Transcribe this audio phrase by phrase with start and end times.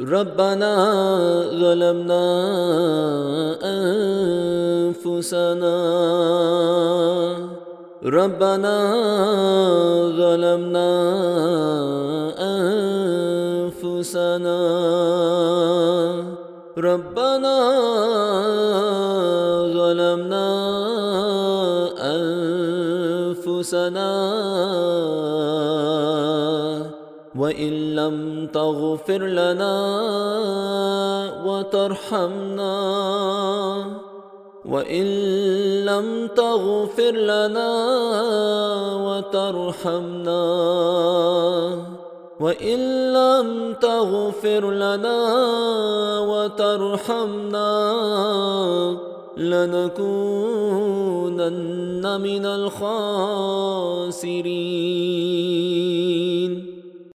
[0.00, 0.72] ربنا
[1.50, 2.26] ظلمنا
[3.62, 5.78] أنفسنا.
[8.04, 8.76] ربنا
[10.16, 10.90] ظلمنا
[13.76, 14.60] أنفسنا.
[16.78, 17.56] ربنا
[19.76, 20.48] ظلمنا
[22.16, 24.10] أنفسنا.
[27.38, 29.76] وإن لم تغفر لنا
[31.46, 32.76] وترحمنا
[34.64, 35.06] وإن
[35.84, 37.70] لم تغفر لنا
[39.06, 40.40] وترحمنا
[42.40, 45.18] وإن لم تغفر لنا
[46.20, 47.70] وترحمنا
[49.36, 50.60] لنكونن
[52.20, 53.80] من الخاسرين